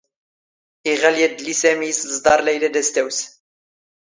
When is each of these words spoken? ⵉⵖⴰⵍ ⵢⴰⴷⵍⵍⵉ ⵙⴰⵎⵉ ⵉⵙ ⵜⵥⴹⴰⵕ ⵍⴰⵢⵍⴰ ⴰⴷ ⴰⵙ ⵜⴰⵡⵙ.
ⵉⵖⴰⵍ 0.91 1.15
ⵢⴰⴷⵍⵍⵉ 1.25 1.53
ⵙⴰⵎⵉ 1.61 1.89
ⵉⵙ 1.91 1.99
ⵜⵥⴹⴰⵕ 2.11 2.39
ⵍⴰⵢⵍⴰ 2.43 2.67
ⴰⴷ 2.77 2.85
ⴰⵙ 2.85 2.89
ⵜⴰⵡⵙ. 2.93 3.17